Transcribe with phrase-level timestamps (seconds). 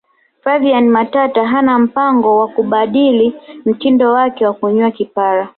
[0.43, 3.33] flaviana matata hana mpango wa kubadili
[3.65, 5.49] mtindo wake wa kunyoa kipara